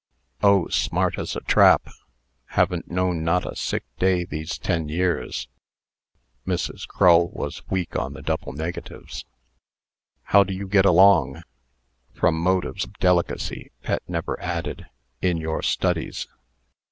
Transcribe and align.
"Oh! 0.41 0.67
smart 0.69 1.19
as 1.19 1.35
a 1.35 1.41
trap. 1.41 1.87
Haven't 2.57 2.89
known 2.89 3.23
not 3.23 3.45
a 3.45 3.55
sick 3.55 3.83
day 3.99 4.25
these 4.25 4.57
ten 4.57 4.89
years." 4.89 5.47
(Mrs. 6.47 6.87
Crull 6.87 7.27
was 7.29 7.61
weak 7.69 7.95
on 7.95 8.13
the 8.13 8.23
double 8.23 8.51
negatives.) 8.51 9.25
"How 10.23 10.43
do 10.43 10.55
you 10.55 10.67
get 10.67 10.85
along?" 10.87 11.43
From 12.15 12.33
motives 12.33 12.83
of 12.83 12.97
delicacy, 12.97 13.69
Pet 13.83 14.01
never 14.07 14.41
added, 14.41 14.87
"in 15.21 15.37
your 15.37 15.61
studies." 15.61 16.27